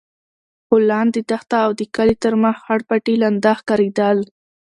خو 0.65 0.75
لاندې 0.91 1.19
دښته 1.29 1.57
او 1.65 1.71
د 1.79 1.81
کلي 1.95 2.15
تر 2.23 2.33
مخ 2.43 2.55
خړ 2.65 2.79
پټي 2.89 3.15
لانده 3.21 3.51
ښکارېدل. 3.59 4.17